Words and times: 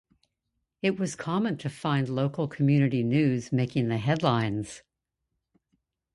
It 0.81 0.97
was 0.99 1.15
common 1.15 1.57
to 1.59 1.69
find 1.69 2.09
local 2.09 2.47
community 2.47 3.03
news 3.03 3.51
making 3.51 3.87
the 3.89 3.99
headlines. 3.99 4.81